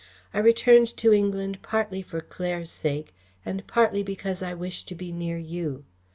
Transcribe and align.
I 0.33 0.39
returned 0.39 0.97
to 0.97 1.13
England 1.13 1.59
partly 1.61 2.01
for 2.01 2.21
Claire's 2.21 2.71
sake, 2.71 3.13
and 3.45 3.67
partly 3.67 4.01
because 4.01 4.41
I 4.41 4.55
wished 4.55 4.87
to 4.87 4.95
be 4.95 5.11
near 5.11 5.37
you. 5.37 5.85